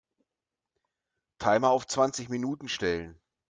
[1.37, 3.19] Timer auf zwanzig Minuten stellen.